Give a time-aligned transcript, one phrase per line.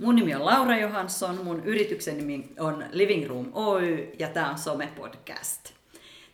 [0.00, 4.56] Mun nimi on Laura Johansson, mun yrityksen nimi on Living Room Oy ja tämä on
[4.58, 5.72] Some-podcast.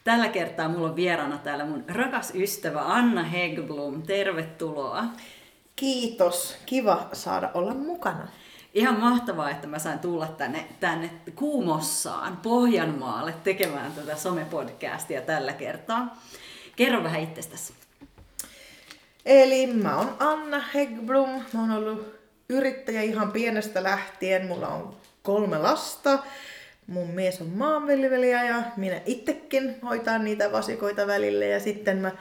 [0.04, 4.02] Tällä kertaa mulla on vieraana täällä mun rakas ystävä Anna Hegblom.
[4.02, 5.04] Tervetuloa.
[5.76, 6.56] Kiitos.
[6.66, 8.28] Kiva saada olla mukana.
[8.74, 16.16] Ihan mahtavaa, että mä sain tulla tänne, tänne Kuumossaan, Pohjanmaalle, tekemään tätä somepodcastia tällä kertaa.
[16.76, 17.74] Kerro vähän itsestäsi.
[19.24, 21.30] Eli mä oon Anna Hegblom.
[21.30, 22.15] Mä oon ollut
[22.48, 24.46] yrittäjä ihan pienestä lähtien.
[24.46, 26.18] Mulla on kolme lasta.
[26.86, 31.46] Mun mies on maanviljelijä ja minä itsekin hoitan niitä vasikoita välille.
[31.46, 32.12] Ja sitten mä,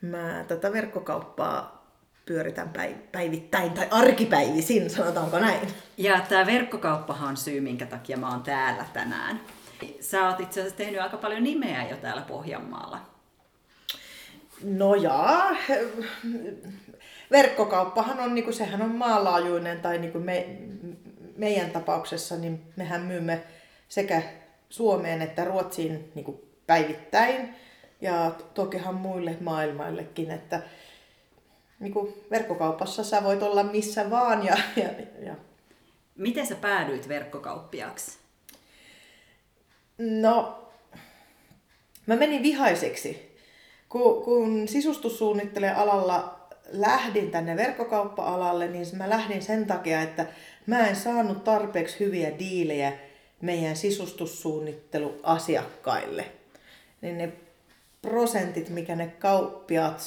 [0.00, 1.82] mä tätä verkkokauppaa
[2.26, 2.70] pyöritän
[3.12, 5.68] päivittäin tai arkipäivisin, sanotaanko näin.
[5.96, 9.40] Ja tämä verkkokauppahan on syy, minkä takia mä oon täällä tänään.
[10.00, 13.00] Sä oot itse asiassa tehnyt aika paljon nimeä jo täällä Pohjanmaalla.
[14.64, 15.56] No jaa,
[17.32, 20.46] verkkokauppahan on, niin kuin, sehän on maanlaajuinen, tai niin kuin me,
[21.36, 23.42] meidän tapauksessa, niin mehän myymme
[23.88, 24.22] sekä
[24.68, 27.54] Suomeen että Ruotsiin niin kuin päivittäin,
[28.00, 30.62] ja tokihan muille maailmaillekin, että
[31.80, 34.46] niin kuin verkkokaupassa sä voit olla missä vaan.
[34.46, 34.88] Ja, ja,
[35.26, 35.34] ja.
[36.16, 38.18] Miten sä päädyit verkkokauppiaksi?
[39.98, 40.68] No,
[42.06, 43.36] mä menin vihaiseksi.
[43.88, 46.41] Kun, kun sisustussuunnittelijan alalla
[46.72, 50.26] lähdin tänne verkkokauppa-alalle, niin mä lähdin sen takia, että
[50.66, 52.92] mä en saanut tarpeeksi hyviä diilejä
[53.40, 56.24] meidän sisustussuunnitteluasiakkaille.
[57.00, 57.32] Niin ne
[58.02, 60.00] prosentit, mikä ne kauppiaat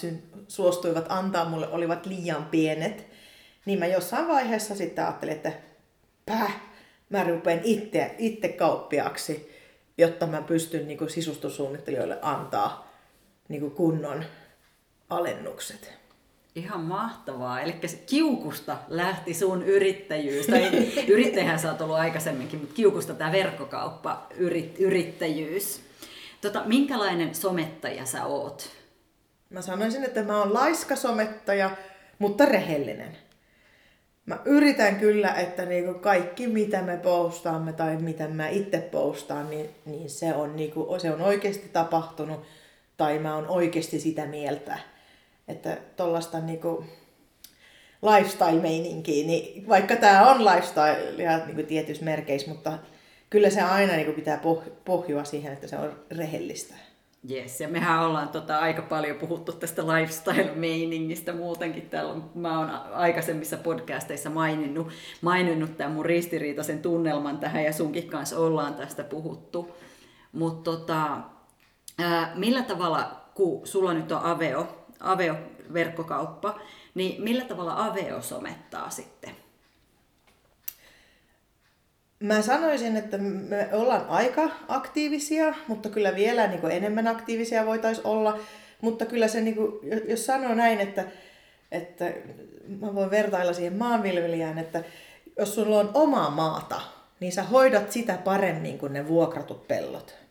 [0.47, 3.07] suostuivat antaa mulle, olivat liian pienet.
[3.65, 5.51] Niin mä jossain vaiheessa sitten ajattelin, että
[6.25, 6.61] päh,
[7.09, 9.55] mä rupean itse, itse kauppiaksi,
[9.97, 12.91] jotta mä pystyn niin sisustussuunnittelijoille antaa
[13.47, 14.25] niin kunnon
[15.09, 16.04] alennukset.
[16.55, 17.61] Ihan mahtavaa.
[17.61, 17.75] Eli
[18.05, 20.47] kiukusta lähti sun yrittäjyys.
[20.47, 20.71] Tai
[21.07, 25.81] yrittäjähän sä oot ollut aikaisemminkin, mutta kiukusta tämä verkkokauppa, yrit, yrittäjyys.
[26.41, 28.69] Tota, minkälainen somettaja sä oot?
[29.49, 31.69] Mä sanoisin, että mä oon laiska somettaja,
[32.19, 33.17] mutta rehellinen.
[34.25, 39.69] Mä yritän kyllä, että niinku kaikki mitä me postaamme tai mitä mä itse postaan, niin,
[39.85, 42.43] niin se, on niinku, se on oikeasti tapahtunut
[42.97, 44.94] tai mä oon oikeasti sitä mieltä.
[45.47, 46.85] Että tollasta niinku
[48.01, 52.77] lifestyle-meininkiä, niin vaikka tämä on lifestyle ja niinku tietyissä merkeissä, mutta
[53.29, 54.41] kyllä se aina niin kuin pitää
[54.85, 56.75] pohjua siihen, että se on rehellistä.
[57.31, 61.89] Yes, ja mehän ollaan tota aika paljon puhuttu tästä lifestyle-meiningistä muutenkin.
[61.89, 64.87] Täällä mä oon aikaisemmissa podcasteissa maininnut,
[65.21, 69.75] maininnut tämän mun ristiriitaisen tunnelman tähän ja sunkin kanssa ollaan tästä puhuttu.
[70.31, 71.17] Mutta tota,
[72.35, 76.59] millä tavalla, kun sulla nyt on Aveo, Aveo-verkkokauppa,
[76.95, 79.31] niin millä tavalla Aveo somettaa sitten?
[82.19, 88.39] Mä sanoisin, että me ollaan aika aktiivisia, mutta kyllä vielä niin enemmän aktiivisia voitaisiin olla.
[88.81, 89.71] Mutta kyllä se, niin kuin,
[90.07, 91.05] jos sanoo näin, että,
[91.71, 92.13] että
[92.79, 94.83] mä voin vertailla siihen maanviljelijään, että
[95.39, 96.81] jos sulla on omaa maata,
[97.19, 100.24] niin sä hoidat sitä paremmin kuin ne vuokratut pellot.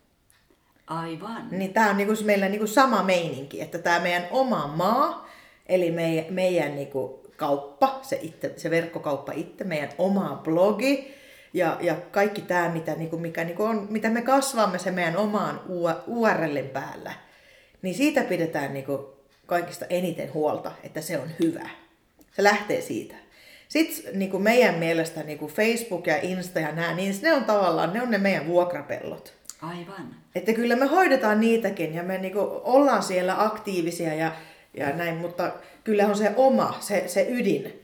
[0.87, 1.49] Aivan.
[1.51, 5.29] Niin tää on niinku meillä niinku sama meininki, että tämä meidän oma maa,
[5.67, 11.15] eli meidän, meidän niinku kauppa, se, itse, se verkkokauppa itse, meidän oma blogi,
[11.55, 14.91] ja, ja kaikki tämä, mitä, niin kuin, mikä niin kuin on, mitä me kasvamme se
[14.91, 15.61] meidän omaan
[16.07, 17.13] URLin päällä,
[17.83, 19.07] niin siitä pidetään niin kuin,
[19.47, 21.69] kaikista eniten huolta, että se on hyvä.
[22.37, 23.15] Se lähtee siitä.
[23.69, 27.45] Sitten niin kuin meidän mielestä niin kuin Facebook ja Insta ja nämä, niin ne on
[27.45, 29.35] tavallaan, ne on ne meidän vuokrapellot.
[29.69, 30.15] Aivan.
[30.35, 34.33] Että kyllä me hoidetaan niitäkin ja me niin kuin ollaan siellä aktiivisia ja,
[34.75, 35.53] ja näin, mutta
[35.85, 37.81] kyllä on se oma, se, se ydin.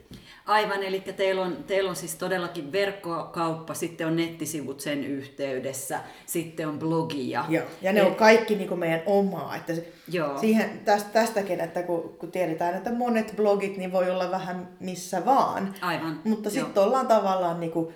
[0.46, 6.68] Aivan, eli teillä on, teillä on siis todellakin verkkokauppa, sitten on nettisivut sen yhteydessä, sitten
[6.68, 7.44] on blogia.
[7.48, 8.06] Joo, ja ne Et...
[8.06, 9.56] on kaikki niin kuin meidän omaa.
[9.56, 9.72] Että
[10.08, 10.38] Joo.
[10.38, 15.24] Siihen, tästä, tästäkin, että kun, kun tiedetään, että monet blogit niin voi olla vähän missä
[15.24, 15.74] vaan.
[15.80, 16.20] Aivan.
[16.24, 17.94] Mutta sitten ollaan tavallaan niin kuin,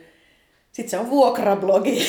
[0.74, 2.06] sitten se on vuokrablogi.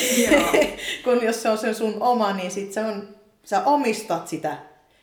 [1.03, 3.07] kun jos se on se sun oma, niin sitten se on,
[3.43, 4.57] sä omistat sitä,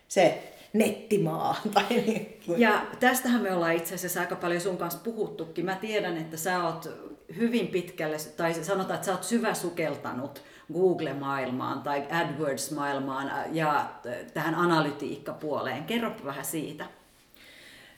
[0.09, 1.57] se nettimaa.
[1.75, 2.61] Tai niin kuin.
[2.61, 5.65] Ja tästähän me ollaan itse asiassa aika paljon sun kanssa puhuttukin.
[5.65, 6.89] Mä tiedän, että sä oot
[7.37, 10.43] hyvin pitkälle, tai sanotaan, että sä oot syvä sukeltanut
[10.73, 13.91] Google-maailmaan tai AdWords-maailmaan ja
[14.35, 15.85] tähän analytiikkapuoleen.
[15.85, 16.87] Kerro vähän siitä.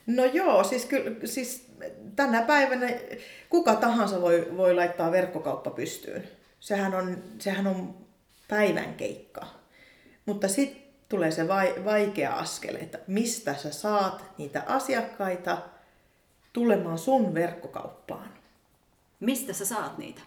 [0.07, 1.67] No joo, siis, kyllä, siis
[2.15, 2.89] tänä päivänä
[3.49, 6.23] kuka tahansa voi, voi laittaa verkkokauppa pystyyn.
[6.59, 7.95] Sehän on, sehän on
[8.47, 9.45] päivän keikka.
[10.25, 11.47] Mutta sitten tulee se
[11.85, 15.57] vaikea askel, että mistä sä saat niitä asiakkaita
[16.53, 18.29] tulemaan sun verkkokauppaan.
[19.19, 20.21] Mistä sä saat niitä?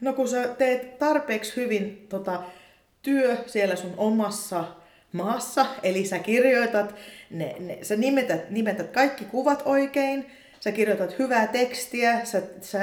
[0.00, 2.42] No kun sä teet tarpeeksi hyvin tota,
[3.02, 4.64] työ siellä sun omassa
[5.12, 6.94] maassa, eli sä kirjoitat,
[7.30, 10.26] ne, ne, sä nimetät, nimetät kaikki kuvat oikein,
[10.60, 12.78] sä kirjoitat hyvää tekstiä, sä, sä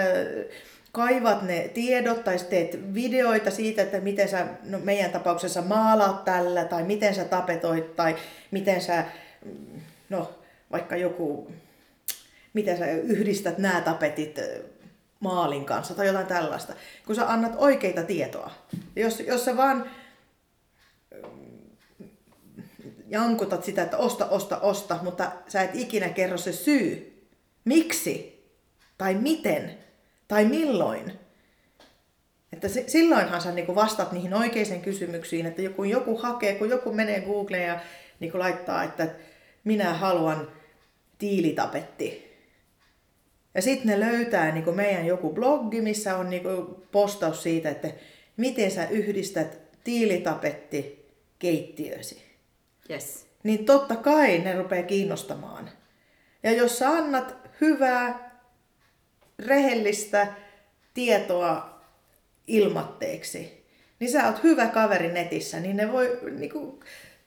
[0.91, 6.65] kaivat ne tiedot tai teet videoita siitä, että miten sä no meidän tapauksessa maalaat tällä
[6.65, 8.15] tai miten sä tapetoit tai
[8.51, 9.05] miten sä,
[10.09, 10.31] no
[10.71, 11.51] vaikka joku,
[12.53, 14.39] miten sä yhdistät nämä tapetit
[15.19, 16.73] maalin kanssa tai jotain tällaista.
[17.05, 18.51] Kun sä annat oikeita tietoa.
[18.95, 19.89] Jos, jos sä vaan
[23.13, 27.13] jankutat sitä, että osta, osta, osta, mutta sä et ikinä kerro se syy.
[27.65, 28.43] Miksi?
[28.97, 29.77] Tai miten?
[30.27, 31.13] Tai milloin?
[32.53, 37.21] Että silloinhan sä niin vastaat niihin oikeisiin kysymyksiin, että kun joku hakee, kun joku menee
[37.21, 37.79] Googleen ja
[38.19, 39.09] niin laittaa, että
[39.63, 40.51] minä haluan
[41.17, 42.33] tiilitapetti.
[43.55, 46.43] Ja sitten ne löytää niin meidän joku blogi, missä on niin
[46.91, 47.87] postaus siitä, että
[48.37, 51.05] miten sä yhdistät tiilitapetti
[51.39, 52.32] keittiösi.
[52.89, 53.27] Yes.
[53.43, 55.69] Niin totta kai ne rupeaa kiinnostamaan.
[56.43, 58.33] Ja jos sä annat hyvää,
[59.39, 60.27] rehellistä
[60.93, 61.81] tietoa
[62.47, 63.65] ilmatteeksi,
[63.99, 66.79] niin sä oot hyvä kaveri netissä, niin ne voi, niin kuin,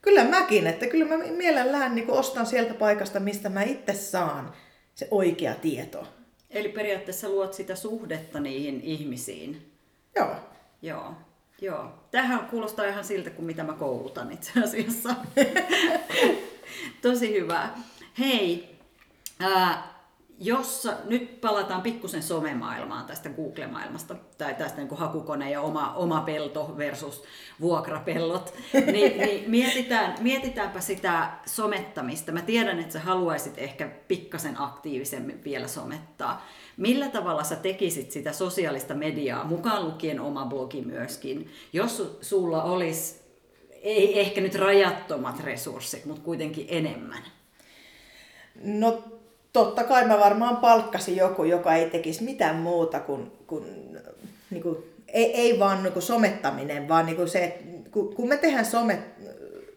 [0.03, 4.53] kyllä mäkin, että kyllä mä mielellään niin kuin ostan sieltä paikasta, mistä mä itse saan
[4.95, 6.09] se oikea tieto.
[6.51, 9.73] Eli periaatteessa luot sitä suhdetta niihin ihmisiin.
[10.17, 10.37] Joo.
[10.83, 11.15] Joo.
[11.61, 11.91] Joo.
[12.11, 15.15] Tähän kuulostaa ihan siltä kuin mitä mä koulutan itse asiassa.
[17.03, 17.69] Tosi hyvä.
[18.19, 18.79] Hei,
[19.41, 19.96] ää,
[20.39, 26.21] jos nyt palataan pikkusen somemaailmaan tästä Google-maailmasta, tai tästä niin kuin hakukone ja oma, oma
[26.21, 27.25] pelto versus
[27.61, 28.55] vuokrapellot,
[28.93, 32.33] niin, niin mietitään, mietitäänpä sitä somettamista.
[32.33, 36.47] Mä tiedän, että sä haluaisit ehkä pikkasen aktiivisemmin vielä somettaa.
[36.77, 43.21] Millä tavalla sä tekisit sitä sosiaalista mediaa, mukaan lukien oma blogi myöskin, jos sulla olisi,
[43.83, 47.23] ei ehkä nyt rajattomat resurssit, mutta kuitenkin enemmän?
[48.63, 49.16] No
[49.57, 53.65] totta kai mä varmaan palkkasin joku, joka ei tekisi mitään muuta kuin, kuin,
[54.51, 54.77] niin kuin
[55.09, 59.01] ei, ei vaan niin kuin somettaminen, vaan niin kuin se, että kun me tehdään somet,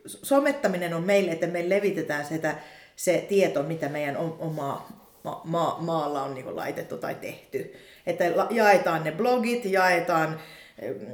[0.05, 2.55] somettaminen on meille, että me levitetään sitä,
[2.95, 4.87] se tieto, mitä meidän oma
[5.23, 7.73] ma, ma, maalla on niin laitettu tai tehty.
[8.05, 10.39] Että jaetaan ne blogit, jaetaan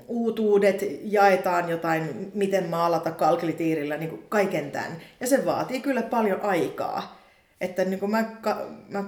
[0.07, 4.97] uutuudet, jaetaan jotain, miten maalata kalklitiirillä, niin kaiken tämän.
[5.19, 7.25] Ja se vaatii kyllä paljon aikaa.
[7.61, 8.25] Että niin kuin mä,
[8.89, 9.03] mä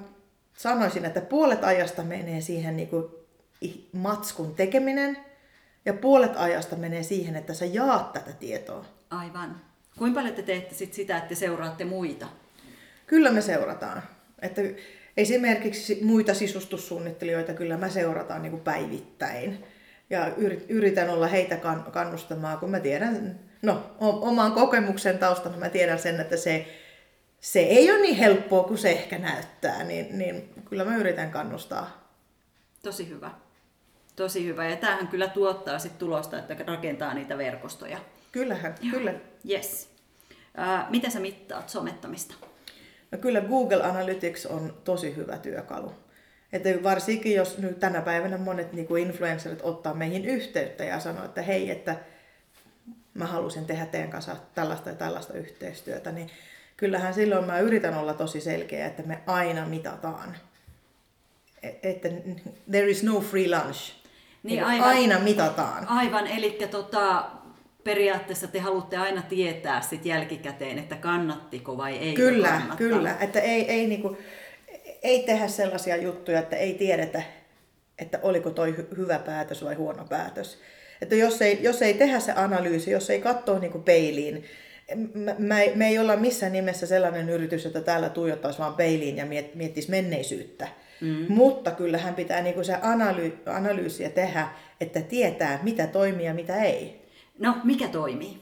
[0.57, 3.05] sanoisin, että puolet ajasta menee siihen niin kuin
[3.93, 5.17] matskun tekeminen
[5.85, 8.85] ja puolet ajasta menee siihen, että sä jaat tätä tietoa.
[9.09, 9.61] Aivan.
[9.97, 12.27] Kuinka paljon te teette sit sitä, että te seuraatte muita?
[13.07, 14.03] Kyllä me seurataan.
[14.41, 14.61] Että
[15.17, 19.63] esimerkiksi muita sisustussuunnittelijoita kyllä mä seurataan niin kuin päivittäin.
[20.09, 20.31] Ja
[20.69, 21.57] yritän olla heitä
[21.91, 26.67] kannustamaan, kun mä tiedän, no oman kokemuksen taustana mä tiedän sen, että se
[27.41, 32.11] se ei ole niin helppoa kuin se ehkä näyttää, niin, niin kyllä mä yritän kannustaa.
[32.83, 33.31] Tosi hyvä.
[34.15, 34.69] Tosi hyvä.
[34.69, 37.99] Ja tämähän kyllä tuottaa sit tulosta, että rakentaa niitä verkostoja.
[38.31, 38.91] Kyllähän, Joo.
[38.91, 39.13] kyllä.
[39.49, 39.89] Yes.
[40.59, 42.35] Äh, miten sä mittaat somettamista?
[43.11, 45.91] No kyllä Google Analytics on tosi hyvä työkalu.
[46.53, 51.25] Että varsinkin jos nyt tänä päivänä monet niin kuin influencerit ottaa meihin yhteyttä ja sanoo,
[51.25, 51.95] että hei, että
[53.13, 56.29] mä halusin tehdä teidän kanssa tällaista ja tällaista yhteistyötä, niin
[56.77, 60.35] kyllähän silloin mä yritän olla tosi selkeä, että me aina mitataan.
[61.63, 62.09] E, että
[62.71, 63.93] there is no free lunch.
[64.43, 65.87] Niin aivan, aina mitataan.
[65.87, 67.25] Aivan, eli tota,
[67.83, 72.77] periaatteessa te haluatte aina tietää sit jälkikäteen, että kannattiko vai ei Kyllä, kannattaa.
[72.77, 73.15] kyllä.
[73.19, 74.17] Että ei, ei, niinku,
[75.03, 77.21] ei tehdä sellaisia juttuja, että ei tiedetä,
[77.99, 80.59] että oliko toi hyvä päätös vai huono päätös.
[81.01, 84.45] Että jos ei, jos ei tehdä se analyysi, jos ei katsoa niinku peiliin,
[84.95, 89.25] mä, mä, me ei olla missään nimessä sellainen yritys, että täällä tuijottaisi vaan peiliin ja
[89.25, 90.67] miet, miettisi menneisyyttä.
[91.01, 91.25] Mm.
[91.29, 94.47] Mutta kyllähän pitää niinku se analy, analyysiä tehdä,
[94.81, 97.07] että tietää, mitä toimii ja mitä ei.
[97.39, 98.37] No, mikä toimii?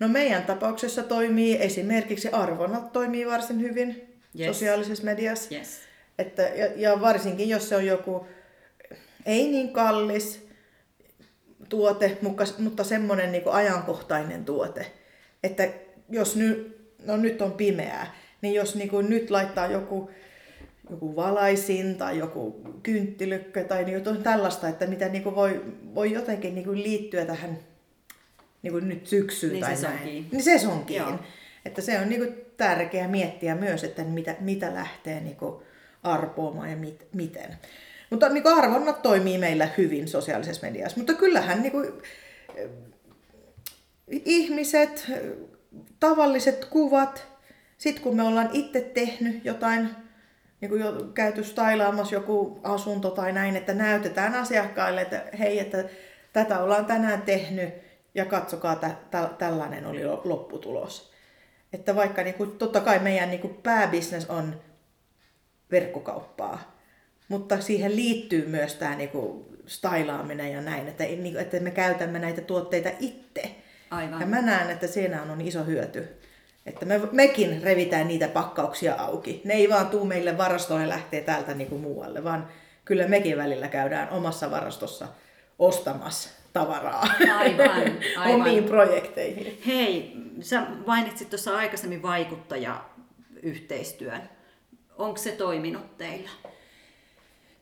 [0.00, 4.46] No meidän tapauksessa toimii esimerkiksi arvonnat toimii varsin hyvin yes.
[4.46, 5.54] sosiaalisessa mediassa.
[5.54, 5.80] Yes.
[6.18, 8.26] Että, ja, ja varsinkin jos se on joku
[9.26, 10.48] ei niin kallis
[11.68, 14.92] tuote, mutta, mutta semmoinen niin ajankohtainen tuote,
[15.44, 15.68] että
[16.10, 20.10] jos nyt, no nyt on pimeää, niin jos niin kuin nyt laittaa joku,
[20.90, 26.12] joku valaisin tai joku kynttilykkö tai niin jotain tällaista, että mitä niin kuin voi, voi
[26.12, 27.58] jotenkin niin kuin liittyä tähän
[28.62, 30.26] niin kuin nyt syksyyn niin tai se näin.
[30.32, 31.02] Niin se onkin.
[31.64, 35.62] Että se on niin kuin tärkeää miettiä myös, että mitä, mitä lähtee niin kuin
[36.02, 37.56] arpoamaan ja mit, miten.
[38.10, 40.96] Mutta niin kuin arvonnat toimii meillä hyvin sosiaalisessa mediassa.
[40.96, 41.92] Mutta kyllähän niin kuin,
[44.10, 45.12] ihmiset,
[46.00, 47.26] tavalliset kuvat,
[47.78, 49.88] sitten kun me ollaan itse tehnyt jotain,
[50.60, 55.84] niin kuin jo käyty stailaamassa joku asunto tai näin, että näytetään asiakkaille, että hei, että
[56.32, 57.74] tätä ollaan tänään tehnyt
[58.14, 61.12] ja katsokaa, tä, tä, tällainen oli lopputulos.
[61.72, 64.60] Että vaikka niin kuin, totta kai meidän niin kuin pääbisnes on
[65.70, 66.78] verkkokauppaa,
[67.28, 72.18] mutta siihen liittyy myös tämä niin kuin, stailaaminen ja näin, että, niin että me käytämme
[72.18, 73.54] näitä tuotteita itse.
[73.94, 74.20] Aivan.
[74.20, 76.08] Ja mä näen, että siinä on iso hyöty.
[76.66, 79.40] Että me, mekin revitään niitä pakkauksia auki.
[79.44, 82.48] Ne ei vaan tuu meille varastoon ja lähtee täältä niin kuin muualle, vaan
[82.84, 85.08] kyllä mekin välillä käydään omassa varastossa
[85.58, 87.06] ostamassa tavaraa
[87.38, 87.70] aivan,
[88.18, 88.40] aivan.
[88.40, 89.62] omiin projekteihin.
[89.66, 94.22] Hei, sä mainitsit tuossa aikaisemmin vaikuttajayhteistyön.
[94.98, 96.30] Onko se toiminut teillä?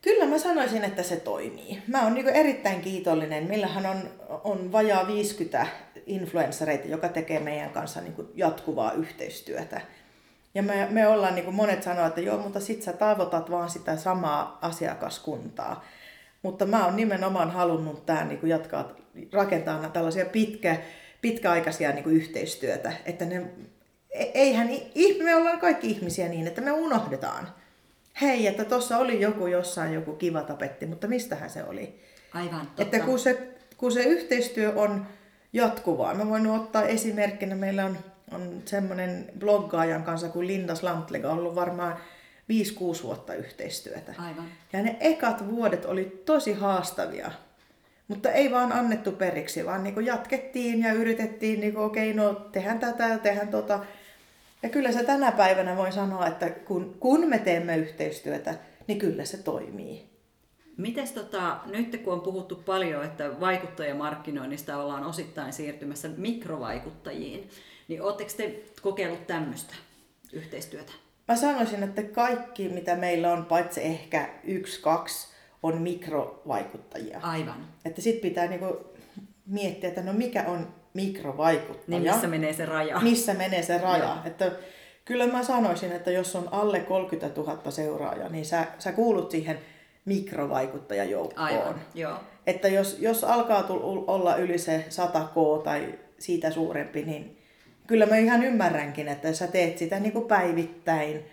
[0.03, 1.83] Kyllä mä sanoisin, että se toimii.
[1.87, 3.45] Mä oon niin erittäin kiitollinen.
[3.45, 4.11] Millähän on,
[4.45, 5.67] on vajaa 50
[6.07, 9.81] influenssereita, joka tekee meidän kanssa niin jatkuvaa yhteistyötä.
[10.55, 13.71] Ja me, me ollaan, niin kuin monet sanoo, että joo, mutta sit sä tavoitat vaan
[13.71, 15.85] sitä samaa asiakaskuntaa.
[16.43, 18.93] Mutta mä oon nimenomaan halunnut tää niin jatkaa,
[19.33, 20.77] rakentaa tällaisia pitkä,
[21.21, 22.93] pitkäaikaisia niin yhteistyötä.
[23.07, 23.47] Että ne,
[24.11, 24.71] e, eihän,
[25.25, 27.49] me ollaan kaikki ihmisiä niin, että me unohdetaan
[28.21, 32.01] hei, että tuossa oli joku jossain joku kiva tapetti, mutta mistähän se oli?
[32.35, 32.83] Aivan, totta.
[32.83, 35.07] Että kun se, kun se yhteistyö on
[35.53, 37.99] jatkuvaa, mä voin ottaa esimerkkinä, meillä on,
[38.33, 41.97] on semmoinen bloggaajan kanssa kuin Linda Slantlega, ollut varmaan
[42.53, 44.15] 5-6 vuotta yhteistyötä.
[44.19, 44.45] Aivan.
[44.73, 47.31] Ja ne ekat vuodet oli tosi haastavia.
[48.09, 52.79] Mutta ei vaan annettu periksi, vaan niin jatkettiin ja yritettiin, niin okei, okay, no tehdään
[52.79, 53.85] tätä, tehdään tota.
[54.63, 58.55] Ja kyllä se tänä päivänä voi sanoa, että kun, kun me teemme yhteistyötä,
[58.87, 60.12] niin kyllä se toimii.
[60.77, 67.49] Mites tota, nyt kun on puhuttu paljon, että vaikuttajamarkkinoinnista ollaan osittain siirtymässä mikrovaikuttajiin,
[67.89, 69.75] niin oletteko te kokeillut tämmöistä
[70.33, 70.93] yhteistyötä?
[71.29, 75.29] Mä sanoisin, että kaikki mitä meillä on, paitsi ehkä yksi, kaksi,
[75.63, 77.21] on mikrovaikuttajia.
[77.23, 77.69] Aivan.
[77.85, 78.93] Että sit pitää niinku
[79.47, 81.99] miettiä, että no mikä on mikrovaikuttaja.
[81.99, 83.01] Niin missä menee se raja.
[83.01, 84.17] Missä menee se raja.
[84.25, 84.53] Että
[85.05, 89.59] kyllä mä sanoisin, että jos on alle 30 000 seuraajaa, niin sä, sä kuulut siihen
[90.05, 91.49] mikrovaikuttajajoukkoon.
[91.49, 92.17] Aivan, joo.
[92.47, 97.39] Että jos, jos alkaa tull, olla yli se 100k tai siitä suurempi, niin
[97.87, 101.25] kyllä mä ihan ymmärränkin, että sä teet sitä niin kuin päivittäin.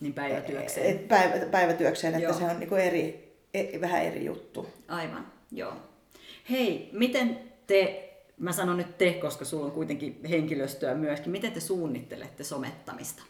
[0.00, 0.86] Niin päivätyökseen.
[0.86, 2.38] Et päivä, päivätyökseen, että joo.
[2.38, 4.66] se on niin kuin eri, e, vähän eri juttu.
[4.88, 5.72] Aivan, joo.
[6.50, 8.06] Hei, miten te
[8.40, 11.32] Mä sanon nyt te, koska sulla on kuitenkin henkilöstöä myöskin.
[11.32, 13.22] Miten te suunnittelette somettamista?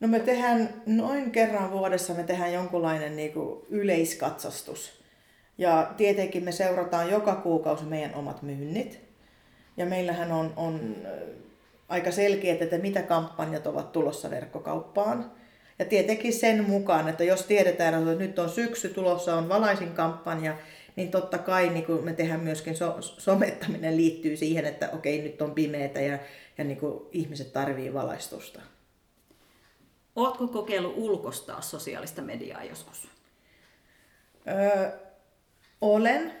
[0.00, 5.02] No me tehdään noin kerran vuodessa me tehdään jonkunlainen niin kuin yleiskatsastus.
[5.58, 9.00] Ja tietenkin me seurataan joka kuukausi meidän omat myynnit.
[9.76, 10.96] Ja meillähän on, on
[11.88, 15.32] aika selkeät, että mitä kampanjat ovat tulossa verkkokauppaan.
[15.78, 20.56] Ja tietenkin sen mukaan, että jos tiedetään, että nyt on syksy tulossa, on valaisin kampanja,
[20.96, 25.42] niin totta kai niin kuin me tehdään myöskin so, somettaminen liittyy siihen, että okei, nyt
[25.42, 26.18] on pimeätä ja,
[26.58, 28.60] ja niin kuin ihmiset tarvii valaistusta.
[30.16, 33.08] Oletko kokeillut ulkostaa sosiaalista mediaa joskus?
[34.48, 34.90] Öö,
[35.80, 36.32] olen,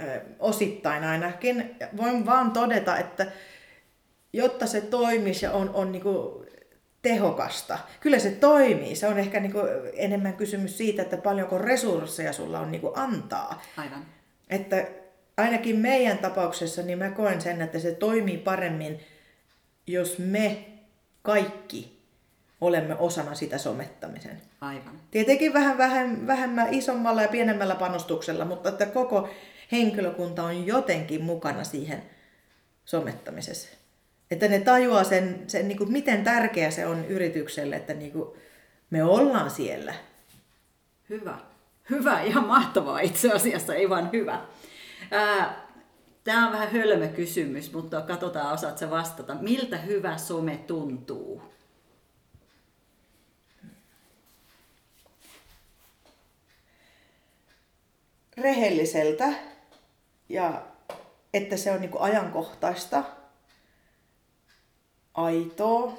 [0.00, 1.76] öö, osittain ainakin.
[1.96, 3.26] Voin vaan todeta, että
[4.32, 6.46] jotta se toimisi ja on, on niin kuin
[7.02, 7.78] tehokasta.
[8.00, 8.96] Kyllä se toimii.
[8.96, 12.92] Se on ehkä niin kuin enemmän kysymys siitä, että paljonko resursseja sulla on niin kuin
[12.96, 13.62] antaa.
[13.76, 14.06] Aivan.
[14.50, 14.86] Että
[15.36, 19.00] ainakin meidän tapauksessa niin mä koen sen, että se toimii paremmin,
[19.86, 20.64] jos me
[21.22, 22.01] kaikki
[22.62, 24.42] olemme osana sitä somettamisen.
[24.60, 25.00] Aivan.
[25.10, 29.28] Tietenkin vähän vähem, vähemmän isommalla ja pienemmällä panostuksella, mutta että koko
[29.72, 32.02] henkilökunta on jotenkin mukana siihen
[32.84, 33.68] somettamisessa.
[34.30, 38.28] Että ne tajuaa sen, sen niin kuin miten tärkeä se on yritykselle, että niin kuin
[38.90, 39.94] me ollaan siellä.
[41.08, 41.38] Hyvä.
[41.90, 44.40] Hyvä, ihan mahtavaa itse asiassa, ei vaan hyvä.
[46.24, 49.34] Tämä on vähän hölmö kysymys, mutta katsotaan, osaat sä vastata.
[49.34, 51.42] Miltä hyvä some tuntuu?
[58.36, 59.32] Rehelliseltä
[60.28, 60.62] ja
[61.34, 63.04] että se on niin kuin ajankohtaista
[65.14, 65.92] aitoa,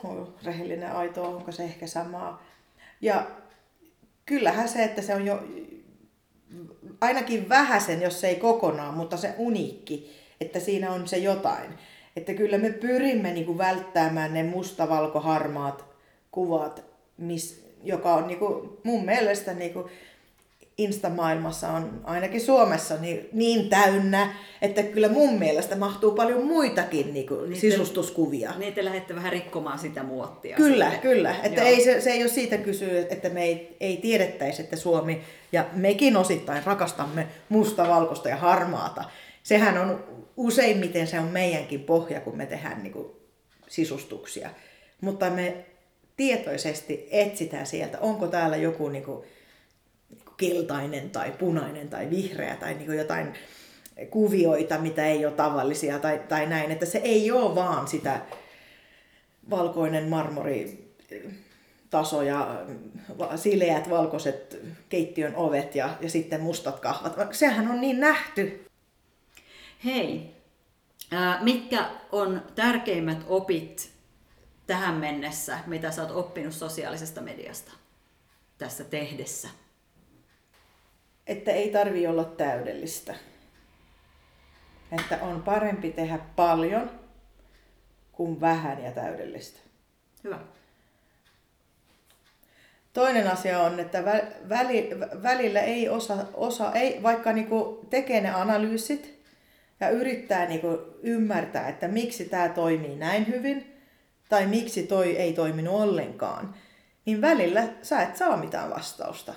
[0.43, 2.43] rehellinen aitoa, onko se ehkä samaa.
[3.01, 3.27] Ja
[4.25, 5.43] kyllähän se, että se on jo
[7.01, 11.73] ainakin vähäsen, jos se ei kokonaan, mutta se uniikki, että siinä on se jotain.
[12.15, 15.85] Että kyllä me pyrimme niin kuin välttämään ne mustavalkoharmaat
[16.31, 16.85] kuvat,
[17.17, 19.85] mis, joka on niin kuin mun mielestä niin kuin
[20.77, 27.27] Insta-maailmassa on ainakin Suomessa niin, niin täynnä, että kyllä mun mielestä mahtuu paljon muitakin niin
[27.27, 28.53] kuin, sisustuskuvia.
[28.57, 30.55] Niin te lähdette vähän rikkomaan sitä muottia.
[30.55, 31.01] Kyllä, sitten.
[31.01, 31.35] kyllä.
[31.43, 35.21] Että ei, se, se ei ole siitä kysyä, että me ei, ei tiedettäisi, että Suomi,
[35.51, 39.03] ja mekin osittain rakastamme musta, valkoista ja harmaata.
[39.43, 40.03] Sehän on
[40.37, 43.11] useimmiten se on meidänkin pohja, kun me tehdään niin kuin,
[43.67, 44.49] sisustuksia.
[45.01, 45.65] Mutta me
[46.17, 49.23] tietoisesti etsitään sieltä, onko täällä joku niin kuin,
[50.37, 53.33] keltainen tai punainen tai vihreä tai niin jotain
[54.09, 56.71] kuvioita, mitä ei ole tavallisia tai, tai näin.
[56.71, 58.21] Että se ei ole vaan sitä
[59.49, 60.93] valkoinen marmori
[61.89, 62.65] taso ja
[63.35, 64.59] sileät valkoiset
[64.89, 67.15] keittiön ovet ja, ja sitten mustat kahvat.
[67.31, 68.65] Sehän on niin nähty.
[69.85, 70.35] Hei,
[71.11, 73.91] ää, mitkä on tärkeimmät opit
[74.67, 77.71] tähän mennessä, mitä sä oot oppinut sosiaalisesta mediasta
[78.57, 79.49] tässä tehdessä?
[81.27, 83.15] Että ei tarvi olla täydellistä.
[84.91, 86.91] Että on parempi tehdä paljon
[88.11, 89.59] kuin vähän ja täydellistä.
[90.23, 90.39] Hyvä.
[92.93, 94.03] Toinen asia on, että
[94.49, 94.89] väli,
[95.23, 99.23] välillä ei osa, osa ei, vaikka niinku tekee ne analyysit
[99.79, 103.73] ja yrittää niinku ymmärtää, että miksi tämä toimii näin hyvin
[104.29, 106.55] tai miksi toi ei toiminut ollenkaan,
[107.05, 109.33] niin välillä sä et saa mitään vastausta.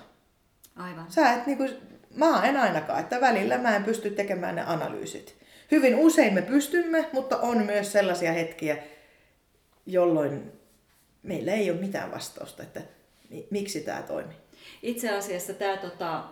[0.77, 1.07] Aivan.
[1.09, 1.69] Sä et niinku,
[2.15, 5.37] mä en ainakaan, että välillä mä en pysty tekemään ne analyysit.
[5.71, 8.77] Hyvin usein me pystymme, mutta on myös sellaisia hetkiä,
[9.87, 10.53] jolloin
[11.23, 12.81] meillä ei ole mitään vastausta, että
[13.51, 14.37] miksi tämä toimii.
[14.83, 16.25] Itse asiassa tämä, tota,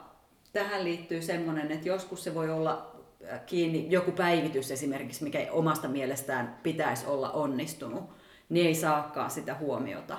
[0.52, 2.96] tähän liittyy semmoinen, että joskus se voi olla
[3.32, 8.10] äh, kiinni, joku päivitys esimerkiksi, mikä omasta mielestään pitäisi olla onnistunut,
[8.48, 10.18] niin ei saakaan sitä huomiota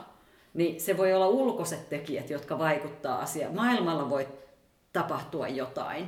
[0.55, 3.55] niin se voi olla ulkoiset tekijät, jotka vaikuttaa asiaan.
[3.55, 4.27] Maailmalla voi
[4.93, 6.07] tapahtua jotain.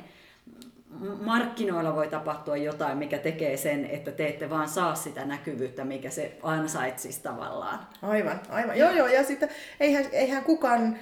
[1.22, 6.10] Markkinoilla voi tapahtua jotain, mikä tekee sen, että te ette vaan saa sitä näkyvyyttä, mikä
[6.10, 7.80] se ansaitsisi tavallaan.
[8.02, 8.78] Aivan, aivan.
[8.78, 9.08] Joo, joo.
[9.08, 10.98] Ja sitten eihän, eihän kukaan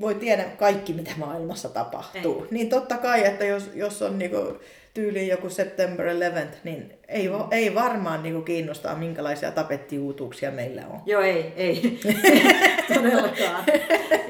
[0.00, 2.42] voi tiedä kaikki, mitä maailmassa tapahtuu.
[2.42, 2.48] Ei.
[2.50, 4.58] Niin totta kai, että jos, jos on niinku
[4.94, 7.34] tyyliin joku September 11, niin ei, mm.
[7.50, 11.00] ei varmaan niinku kiinnostaa, minkälaisia tapettiuutuuksia meillä on.
[11.06, 12.00] Joo, ei, ei.
[12.94, 13.64] Todellakaan.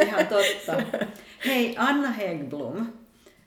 [0.07, 1.01] Ihan totta.
[1.47, 2.87] Hei, Anna Hegblom,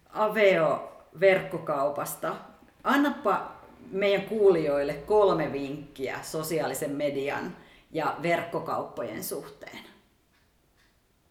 [0.09, 2.35] Aveo verkkokaupasta.
[2.83, 7.57] Annapa meidän kuulijoille kolme vinkkiä sosiaalisen median
[7.91, 9.79] ja verkkokauppojen suhteen.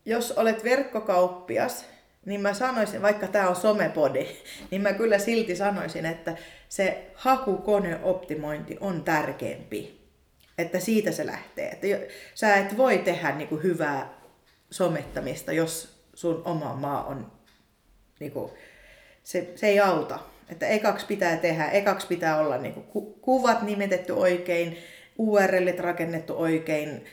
[0.05, 1.87] Jos olet verkkokauppias,
[2.31, 4.27] niin mä sanoisin, vaikka tämä on somepodi,
[4.71, 6.37] niin mä kyllä silti sanoisin, että
[6.69, 10.01] se hakukoneoptimointi on tärkeämpi.
[10.59, 11.69] Että siitä se lähtee.
[11.69, 11.87] Että
[12.35, 14.15] sä et voi tehdä niin kuin hyvää
[14.71, 17.33] somettamista, jos sun oma maa on,
[18.21, 18.53] niin kuin,
[19.23, 20.19] se, se ei auta.
[20.49, 24.79] Että ekaksi pitää tehdä, ekaksi pitää olla niin kuin, kuvat nimetetty oikein,
[25.19, 27.05] URLit rakennettu oikein,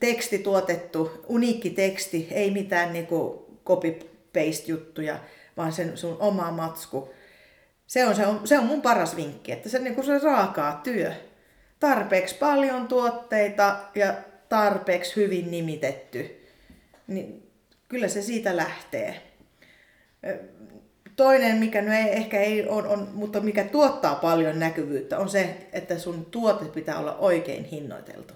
[0.00, 5.18] teksti tuotettu, uniikki teksti, ei mitään niin kuin, copy-paste-juttuja,
[5.56, 7.14] vaan sen sun oma matsku.
[7.86, 11.12] Se on, se on, se on mun paras vinkki, että se, niin se raakaa työ.
[11.80, 14.14] Tarpeeksi paljon tuotteita ja
[14.48, 16.46] tarpeeksi hyvin nimitetty,
[17.06, 17.50] niin
[17.88, 19.22] kyllä se siitä lähtee.
[21.16, 25.68] Toinen, mikä no ei, ehkä ei on, on, mutta mikä tuottaa paljon näkyvyyttä, on se,
[25.72, 28.34] että sun tuote pitää olla oikein hinnoiteltu.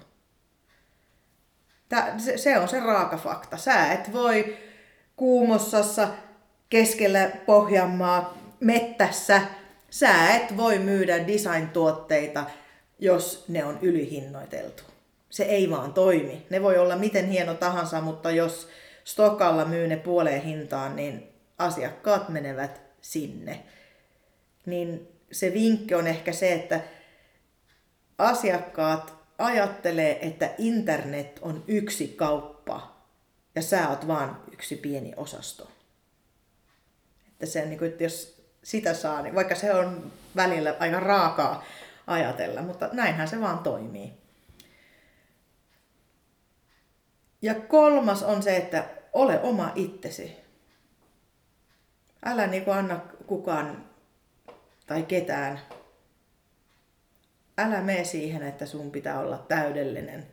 [1.88, 3.57] Tää, se, se on se raaka fakta.
[3.57, 4.57] Sä et voi
[5.23, 6.09] Kuumossassa
[6.71, 9.43] keskellä Pohjanmaa mettässä
[9.91, 12.45] sä et voi myydä design-tuotteita,
[12.99, 14.83] jos ne on ylihinnoiteltu.
[15.31, 16.47] Se ei vaan toimi.
[16.51, 18.69] Ne voi olla miten hieno tahansa, mutta jos
[19.05, 23.63] Stokalla myy ne puoleen hintaan, niin asiakkaat menevät sinne.
[24.67, 26.81] Niin se vinkki on ehkä se, että
[28.19, 32.52] asiakkaat ajattelee, että internet on yksi kauppa
[33.55, 35.71] ja sä oot vaan yksi pieni osasto.
[37.33, 41.65] Että se, niin kuin, että jos sitä saa, niin vaikka se on välillä aika raakaa
[42.07, 44.12] ajatella, mutta näinhän se vaan toimii.
[47.43, 50.37] Ja kolmas on se, että ole oma itsesi.
[52.25, 53.85] Älä niin kuin anna kukaan
[54.87, 55.61] tai ketään.
[57.59, 60.27] Älä mene siihen, että sun pitää olla täydellinen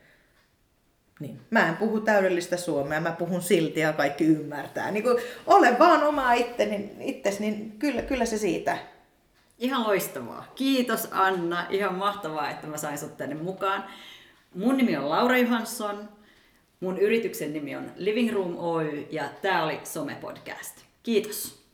[1.20, 1.40] niin.
[1.50, 4.92] Mä en puhu täydellistä suomea, mä puhun silti ja kaikki ymmärtää.
[4.92, 5.04] Niin
[5.48, 8.78] ole vaan oma itteni, itses, niin kyllä, kyllä se siitä.
[9.60, 10.52] Ihan loistavaa.
[10.56, 11.66] Kiitos Anna.
[11.70, 13.84] Ihan mahtavaa, että mä sain sut tänne mukaan.
[14.56, 16.10] Mun nimi on Laura Johansson.
[16.80, 20.76] Mun yrityksen nimi on Living Room Oy ja tämä oli Some Podcast.
[21.04, 21.69] Kiitos!